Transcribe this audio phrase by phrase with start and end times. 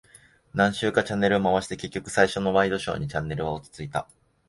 [0.55, 4.07] 何周かチャンネルを回して、結局最初のワイドショーにチャンネルは落ち着いた。